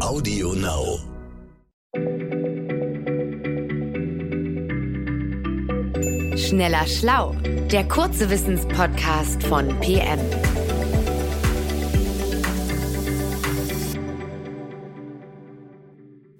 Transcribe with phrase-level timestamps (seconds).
[0.00, 0.98] Audio Now.
[6.36, 7.34] Schneller Schlau,
[7.72, 10.20] der kurze Wissenspodcast von PM.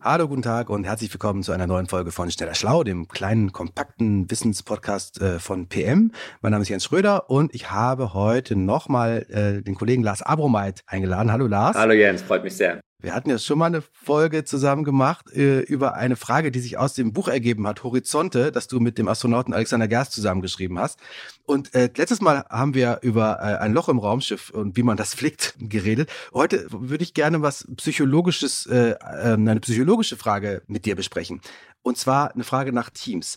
[0.00, 3.52] Hallo, guten Tag und herzlich willkommen zu einer neuen Folge von Schneller Schlau, dem kleinen,
[3.52, 6.12] kompakten Wissenspodcast äh, von PM.
[6.42, 10.82] Mein Name ist Jens Schröder und ich habe heute nochmal äh, den Kollegen Lars Abromeit
[10.86, 11.32] eingeladen.
[11.32, 11.76] Hallo Lars.
[11.76, 12.80] Hallo Jens, freut mich sehr.
[13.02, 16.78] Wir hatten ja schon mal eine Folge zusammen gemacht äh, über eine Frage, die sich
[16.78, 20.98] aus dem Buch ergeben hat, Horizonte, das du mit dem Astronauten Alexander Gerst zusammengeschrieben hast.
[21.44, 24.96] Und äh, letztes Mal haben wir über äh, ein Loch im Raumschiff und wie man
[24.96, 26.10] das flickt geredet.
[26.32, 28.96] Heute würde ich gerne was psychologisches, äh, äh,
[29.34, 31.42] eine psychologische Frage mit dir besprechen.
[31.82, 33.36] Und zwar eine Frage nach Teams.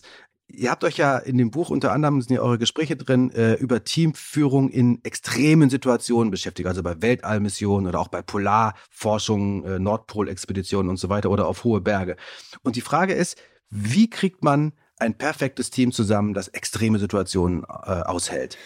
[0.52, 3.54] Ihr habt euch ja in dem Buch unter anderem sind ja eure Gespräche drin äh,
[3.54, 10.90] über Teamführung in extremen Situationen beschäftigt, also bei Weltallmissionen oder auch bei Polarforschung, äh, Nordpolexpeditionen
[10.90, 12.16] und so weiter oder auf hohe Berge.
[12.62, 13.40] Und die Frage ist,
[13.70, 18.58] wie kriegt man ein perfektes Team zusammen, das extreme Situationen äh, aushält?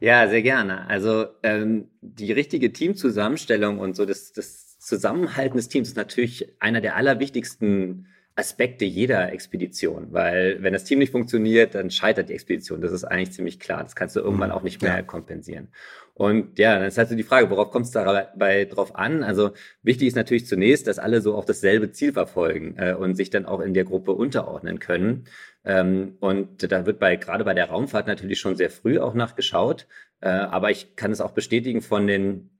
[0.00, 0.88] Ja, sehr gerne.
[0.88, 6.80] Also ähm, die richtige Teamzusammenstellung und so das, das Zusammenhalten des Teams ist natürlich einer
[6.80, 12.80] der allerwichtigsten Aspekte jeder Expedition, weil wenn das Team nicht funktioniert, dann scheitert die Expedition.
[12.80, 13.82] Das ist eigentlich ziemlich klar.
[13.82, 14.54] Das kannst du irgendwann mhm.
[14.54, 15.02] auch nicht mehr ja.
[15.02, 15.68] kompensieren.
[16.14, 19.22] Und ja, dann ist halt so die Frage, worauf kommt es dabei drauf an?
[19.22, 23.30] Also wichtig ist natürlich zunächst, dass alle so auch dasselbe Ziel verfolgen äh, und sich
[23.30, 25.24] dann auch in der Gruppe unterordnen können.
[25.64, 29.86] Ähm, und da wird bei gerade bei der Raumfahrt natürlich schon sehr früh auch nachgeschaut.
[30.20, 32.50] Äh, aber ich kann es auch bestätigen von den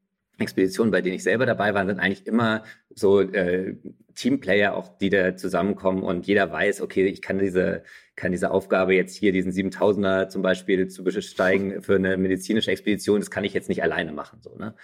[0.41, 3.77] Expeditionen, bei denen ich selber dabei war, sind eigentlich immer so äh,
[4.15, 7.83] Teamplayer auch, die da zusammenkommen und jeder weiß, okay, ich kann diese
[8.21, 13.19] kann diese Aufgabe jetzt hier, diesen 7000er zum Beispiel zu besteigen für eine medizinische Expedition,
[13.19, 14.41] das kann ich jetzt nicht alleine machen.
[14.43, 14.75] So, ne?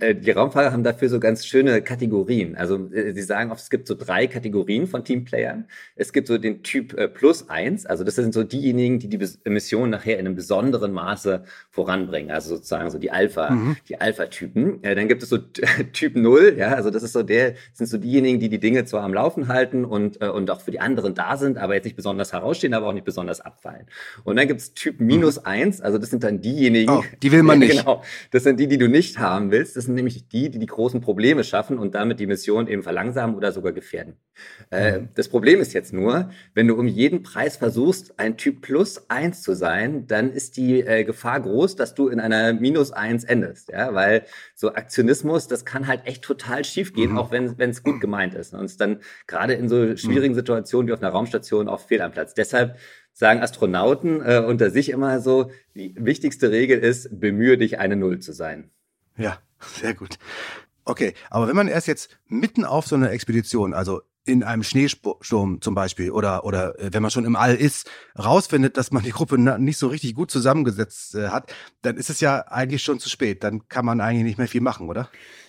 [0.00, 2.56] Äh, die Raumfahrer haben dafür so ganz schöne Kategorien.
[2.56, 5.66] Also äh, sie sagen oft, es gibt so drei Kategorien von Teamplayern.
[5.94, 9.18] Es gibt so den Typ äh, Plus eins, also das sind so diejenigen, die die
[9.44, 12.30] Mission nachher in einem besonderen Maße voranbringen.
[12.30, 13.76] Also sozusagen so die Alpha, mhm.
[13.88, 14.80] die Alpha-Typen.
[14.82, 15.38] Dann gibt es so
[15.92, 19.02] Typ Null, ja, also das ist so der, sind so diejenigen, die die Dinge zwar
[19.02, 22.32] am Laufen halten und, und auch für die anderen da sind, aber jetzt nicht besonders
[22.32, 23.86] herausstehen, aber auch nicht besonders abfallen.
[24.24, 26.90] Und dann gibt es Typ minus eins, also das sind dann diejenigen.
[26.90, 27.78] Oh, die will man nicht.
[27.78, 28.02] genau.
[28.30, 29.76] Das sind die, die du nicht haben willst.
[29.76, 33.36] Das sind nämlich die, die die großen Probleme schaffen und damit die Mission eben verlangsamen
[33.36, 34.16] oder sogar gefährden.
[34.70, 35.08] Äh, mhm.
[35.14, 39.42] das Problem ist jetzt nur, wenn du um jeden Preis versuchst, ein Typ plus eins
[39.42, 43.70] zu sein, dann ist die äh, Gefahr groß, dass du in einer minus eins endest.
[43.70, 44.24] Ja, weil
[44.54, 47.18] so Aktionismus, das kann halt echt total schief gehen, mhm.
[47.18, 48.54] auch wenn es gut gemeint ist.
[48.54, 50.38] Und es dann gerade in so schwierigen mhm.
[50.38, 52.34] Situationen wie auf einer Raumstation auch fehl am Platz.
[52.34, 52.76] Deshalb
[53.12, 58.18] sagen Astronauten äh, unter sich immer so, die wichtigste Regel ist, bemühe dich, eine Null
[58.18, 58.70] zu sein.
[59.16, 60.18] Ja, sehr gut.
[60.84, 65.60] Okay, aber wenn man erst jetzt mitten auf so einer Expedition, also in einem Schneesturm
[65.60, 69.12] zum Beispiel oder oder äh, wenn man schon im All ist, rausfindet, dass man die
[69.12, 73.08] Gruppe nicht so richtig gut zusammengesetzt äh, hat, dann ist es ja eigentlich schon zu
[73.08, 73.44] spät.
[73.44, 75.08] Dann kann man eigentlich nicht mehr viel machen, oder?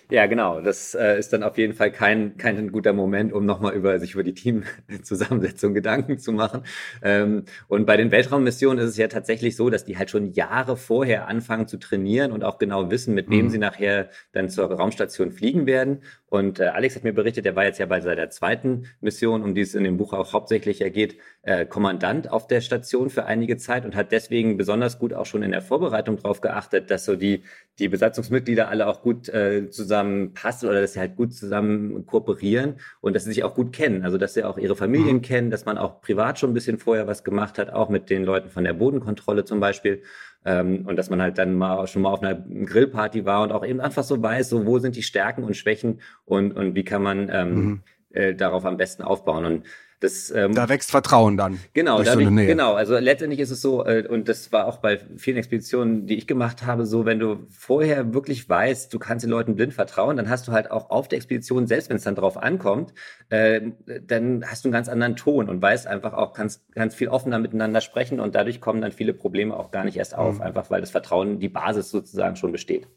[0.09, 0.61] Ja, genau.
[0.61, 4.13] Das äh, ist dann auf jeden Fall kein, kein guter Moment, um nochmal über sich
[4.13, 6.63] über die Teamzusammensetzung Gedanken zu machen.
[7.03, 10.77] Ähm, und bei den Weltraummissionen ist es ja tatsächlich so, dass die halt schon Jahre
[10.77, 13.49] vorher anfangen zu trainieren und auch genau wissen, mit wem mhm.
[13.49, 16.03] sie nachher dann zur Raumstation fliegen werden.
[16.29, 19.55] Und äh, Alex hat mir berichtet, der war jetzt ja bei seiner zweiten Mission, um
[19.55, 23.57] die es in dem Buch auch hauptsächlich ergeht, äh, Kommandant auf der Station für einige
[23.57, 27.17] Zeit und hat deswegen besonders gut auch schon in der Vorbereitung darauf geachtet, dass so
[27.17, 27.43] die,
[27.79, 29.96] die Besatzungsmitglieder alle auch gut äh, zusammen
[30.33, 34.03] passen oder dass sie halt gut zusammen kooperieren und dass sie sich auch gut kennen.
[34.03, 35.21] Also dass sie auch ihre Familien mhm.
[35.21, 38.23] kennen, dass man auch privat schon ein bisschen vorher was gemacht hat, auch mit den
[38.23, 40.03] Leuten von der Bodenkontrolle zum Beispiel.
[40.45, 43.65] Ähm, und dass man halt dann mal schon mal auf einer Grillparty war und auch
[43.65, 47.03] eben einfach so weiß, so wo sind die Stärken und Schwächen und, und wie kann
[47.03, 47.83] man ähm, mhm.
[48.11, 49.45] äh, darauf am besten aufbauen.
[49.45, 49.65] Und
[49.99, 51.59] das, ähm, da wächst Vertrauen dann.
[51.73, 52.73] Genau, da so genau.
[52.73, 56.27] Also letztendlich ist es so, äh, und das war auch bei vielen Expeditionen, die ich
[56.27, 60.29] gemacht habe, so, wenn du vorher wirklich weißt, du kannst den Leuten blind vertrauen, dann
[60.29, 62.93] hast du halt auch auf der Expedition, selbst wenn es dann drauf ankommt,
[63.29, 63.71] äh,
[64.05, 67.39] dann hast du einen ganz anderen Ton und weißt einfach auch, kannst ganz viel offener
[67.39, 70.41] miteinander sprechen und dadurch kommen dann viele Probleme auch gar nicht erst auf, mhm.
[70.43, 72.87] einfach weil das Vertrauen, die Basis sozusagen schon besteht.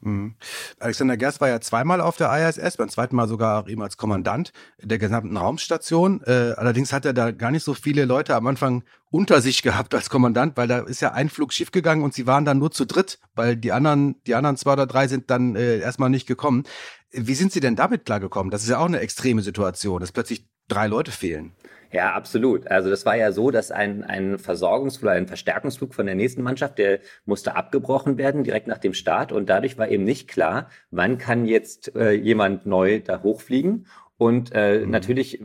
[0.00, 0.36] Mhm.
[0.78, 4.52] Alexander Gerst war ja zweimal auf der ISS, beim zweiten Mal sogar eben als Kommandant
[4.80, 6.22] der gesamten Raumstation.
[6.24, 9.94] Äh, allerdings hat er da gar nicht so viele Leute am Anfang unter sich gehabt
[9.94, 12.84] als Kommandant, weil da ist ja ein Flug schiefgegangen und sie waren dann nur zu
[12.84, 16.64] dritt, weil die anderen, die anderen zwei oder drei sind dann äh, erstmal nicht gekommen.
[17.10, 18.50] Wie sind Sie denn damit klargekommen?
[18.50, 21.52] Das ist ja auch eine extreme Situation, dass plötzlich drei Leute fehlen.
[21.90, 22.66] Ja, absolut.
[22.66, 26.78] Also das war ja so, dass ein, ein Versorgungsflug, ein Verstärkungsflug von der nächsten Mannschaft,
[26.78, 31.16] der musste abgebrochen werden direkt nach dem Start und dadurch war eben nicht klar, wann
[31.16, 33.86] kann jetzt äh, jemand neu da hochfliegen
[34.18, 34.90] und äh, mhm.
[34.90, 35.40] natürlich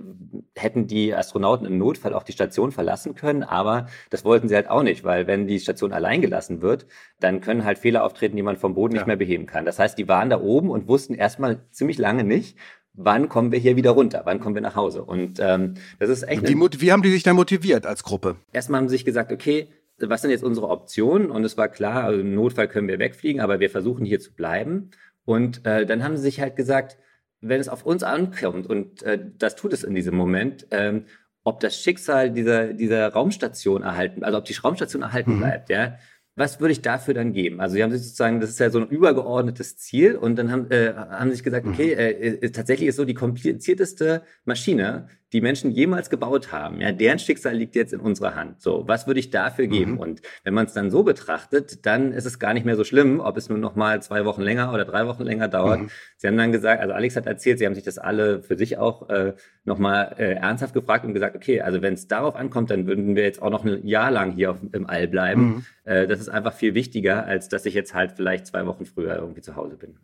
[0.55, 4.69] hätten die Astronauten im Notfall auch die Station verlassen können, aber das wollten sie halt
[4.69, 6.87] auch nicht, weil wenn die Station allein gelassen wird,
[7.19, 9.01] dann können halt Fehler auftreten, die man vom Boden ja.
[9.01, 9.63] nicht mehr beheben kann.
[9.65, 12.57] Das heißt, die waren da oben und wussten erstmal ziemlich lange nicht,
[12.93, 15.03] wann kommen wir hier wieder runter, wann kommen wir nach Hause.
[15.03, 16.47] Und ähm, das ist echt.
[16.47, 18.35] Wie, wie haben die sich da motiviert als Gruppe?
[18.51, 19.67] Erstmal haben sie sich gesagt, okay,
[19.99, 21.31] was sind jetzt unsere Optionen?
[21.31, 24.33] Und es war klar, also im Notfall können wir wegfliegen, aber wir versuchen hier zu
[24.33, 24.91] bleiben.
[25.25, 26.97] Und äh, dann haben sie sich halt gesagt,
[27.41, 31.05] wenn es auf uns ankommt, und äh, das tut es in diesem Moment, ähm,
[31.43, 35.39] ob das Schicksal dieser, dieser Raumstation erhalten, also ob die Raumstation erhalten mhm.
[35.39, 35.95] bleibt, ja,
[36.35, 37.61] was würde ich dafür dann geben?
[37.61, 40.71] Also sie haben sich sozusagen, das ist ja so ein übergeordnetes Ziel und dann haben,
[40.71, 41.99] äh, haben sich gesagt, okay, mhm.
[41.99, 47.17] äh, äh, tatsächlich ist so die komplizierteste Maschine, die Menschen jemals gebaut haben, ja, deren
[47.17, 48.61] Schicksal liegt jetzt in unserer Hand.
[48.61, 49.93] So, was würde ich dafür geben?
[49.93, 49.99] Mhm.
[49.99, 53.19] Und wenn man es dann so betrachtet, dann ist es gar nicht mehr so schlimm,
[53.19, 55.81] ob es nur noch mal zwei Wochen länger oder drei Wochen länger dauert.
[55.81, 55.89] Mhm.
[56.17, 58.77] Sie haben dann gesagt, also Alex hat erzählt, sie haben sich das alle für sich
[58.77, 59.33] auch äh,
[59.65, 63.15] noch mal äh, ernsthaft gefragt und gesagt, okay, also wenn es darauf ankommt, dann würden
[63.15, 65.41] wir jetzt auch noch ein Jahr lang hier auf, im All bleiben.
[65.41, 65.65] Mhm.
[65.85, 69.15] Äh, das ist einfach viel wichtiger, als dass ich jetzt halt vielleicht zwei Wochen früher
[69.15, 69.95] irgendwie zu Hause bin.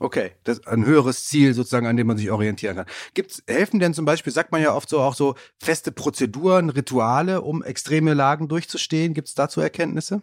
[0.00, 2.86] Okay, das ist ein höheres Ziel sozusagen, an dem man sich orientieren kann.
[3.14, 7.42] Gibt's helfen denn zum Beispiel, sagt man ja oft so auch so feste Prozeduren, Rituale,
[7.42, 9.12] um extreme Lagen durchzustehen?
[9.12, 10.22] Gibt's dazu Erkenntnisse?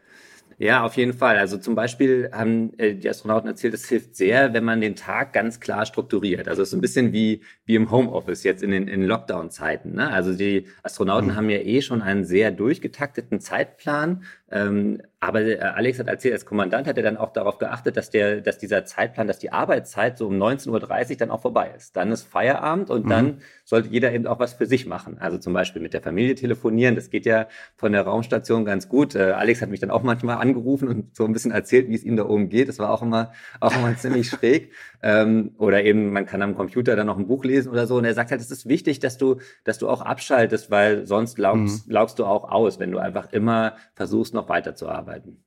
[0.58, 1.38] Ja, auf jeden Fall.
[1.38, 5.34] Also zum Beispiel haben äh, die Astronauten erzählt, es hilft sehr, wenn man den Tag
[5.34, 6.48] ganz klar strukturiert.
[6.48, 9.96] Also es ist ein bisschen wie, wie im Homeoffice jetzt in den in Lockdown-Zeiten.
[9.96, 10.10] Ne?
[10.10, 11.36] Also die Astronauten mhm.
[11.36, 14.24] haben ja eh schon einen sehr durchgetakteten Zeitplan.
[14.56, 18.10] Ähm, aber äh, Alex hat erzählt, als Kommandant hat er dann auch darauf geachtet, dass
[18.10, 20.70] der, dass dieser Zeitplan, dass die Arbeitszeit so um 19.30
[21.12, 21.98] Uhr dann auch vorbei ist.
[21.98, 23.10] Dann ist Feierabend und mhm.
[23.10, 25.18] dann sollte jeder eben auch was für sich machen.
[25.20, 26.96] Also zum Beispiel mit der Familie telefonieren.
[26.96, 29.14] Das geht ja von der Raumstation ganz gut.
[29.14, 32.06] Äh, Alex hat mich dann auch manchmal angerufen und so ein bisschen erzählt, wie es
[32.06, 32.70] ihm da oben geht.
[32.70, 34.72] Das war auch immer, auch immer ziemlich schräg.
[35.06, 37.98] Ähm, oder eben, man kann am Computer dann noch ein Buch lesen oder so.
[37.98, 41.38] Und er sagt halt, es ist wichtig, dass du, dass du auch abschaltest, weil sonst
[41.38, 41.94] laugst, mhm.
[41.94, 45.46] laugst du auch aus, wenn du einfach immer versuchst, noch weiterzuarbeiten.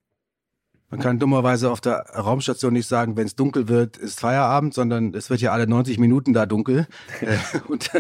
[0.91, 5.13] Man kann dummerweise auf der Raumstation nicht sagen, wenn es dunkel wird, ist Feierabend, sondern
[5.13, 6.87] es wird ja alle 90 Minuten da dunkel.
[7.21, 7.91] Äh, und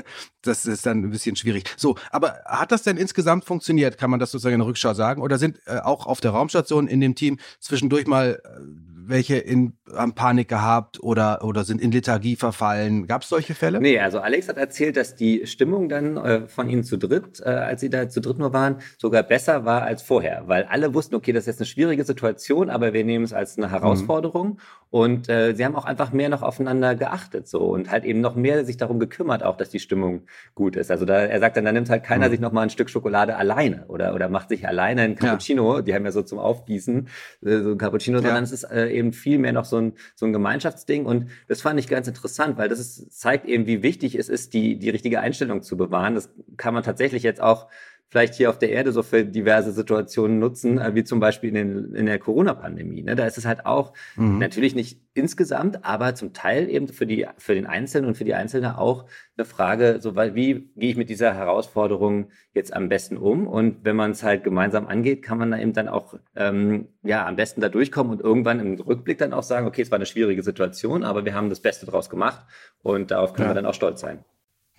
[0.42, 1.64] das ist dann ein bisschen schwierig.
[1.76, 3.98] So, aber hat das denn insgesamt funktioniert?
[3.98, 5.22] Kann man das sozusagen in der Rückschau sagen?
[5.22, 9.72] Oder sind äh, auch auf der Raumstation in dem Team zwischendurch mal äh, welche in,
[9.94, 13.06] haben Panik gehabt oder, oder sind in Lethargie verfallen?
[13.06, 13.80] Gab es solche Fälle?
[13.80, 17.48] Nee, also Alex hat erzählt, dass die Stimmung dann äh, von ihnen zu dritt, äh,
[17.48, 21.14] als sie da zu dritt nur waren, sogar besser war als vorher, weil alle wussten,
[21.14, 24.58] okay, das ist jetzt eine schwierige Situation, aber wir nehmen es als eine Herausforderung mhm.
[24.90, 28.36] und äh, sie haben auch einfach mehr noch aufeinander geachtet so und halt eben noch
[28.36, 30.22] mehr sich darum gekümmert, auch dass die Stimmung
[30.54, 30.90] gut ist.
[30.90, 32.32] Also da, er sagt dann, da nimmt halt keiner mhm.
[32.32, 35.82] sich noch mal ein Stück Schokolade alleine oder, oder macht sich alleine ein Cappuccino, ja.
[35.82, 37.08] die haben ja so zum Aufgießen,
[37.44, 38.22] äh, so ein Cappuccino, ja.
[38.22, 41.06] sondern es ist äh, eben viel mehr noch so ein, so ein Gemeinschaftsding.
[41.06, 44.52] Und das fand ich ganz interessant, weil das ist, zeigt eben, wie wichtig es ist,
[44.52, 46.14] die, die richtige Einstellung zu bewahren.
[46.14, 47.68] Das kann man tatsächlich jetzt auch
[48.10, 51.54] vielleicht hier auf der Erde so für diverse Situationen nutzen, äh, wie zum Beispiel in,
[51.54, 53.02] den, in der Corona-Pandemie.
[53.02, 53.16] Ne?
[53.16, 54.38] Da ist es halt auch mhm.
[54.38, 58.34] natürlich nicht insgesamt, aber zum Teil eben für die für den Einzelnen und für die
[58.34, 59.06] Einzelne auch
[59.36, 63.46] eine Frage, so wie gehe ich mit dieser Herausforderung jetzt am besten um?
[63.46, 67.26] Und wenn man es halt gemeinsam angeht, kann man da eben dann auch ähm, ja
[67.26, 70.06] am besten da durchkommen und irgendwann im Rückblick dann auch sagen, okay, es war eine
[70.06, 72.46] schwierige Situation, aber wir haben das Beste draus gemacht
[72.82, 73.50] und darauf können ja.
[73.50, 74.24] wir dann auch stolz sein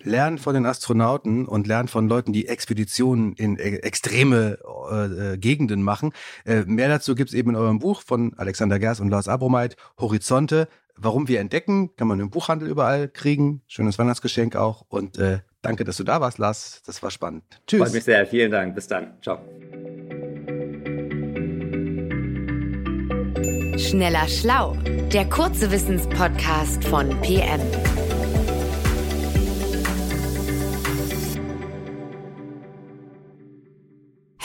[0.02, 4.58] lernen von den Astronauten und lernen von Leuten, die Expeditionen in äh, extreme
[4.90, 6.12] äh, Gegenden machen.
[6.44, 10.68] Äh, mehr dazu gibt's eben in eurem Buch von Alexander Gers und Lars Abromeit, Horizonte.
[10.96, 13.62] Warum wir entdecken, kann man im Buchhandel überall kriegen.
[13.66, 14.84] Schönes Weihnachtsgeschenk auch.
[14.88, 16.82] Und äh, danke, dass du da warst, Lars.
[16.84, 17.42] Das war spannend.
[17.66, 17.80] Tschüss.
[17.80, 18.26] Freut mich sehr.
[18.26, 18.74] Vielen Dank.
[18.74, 19.14] Bis dann.
[19.22, 19.38] Ciao.
[23.78, 24.76] Schneller Schlau,
[25.10, 27.60] der kurze Wissenspodcast von PM.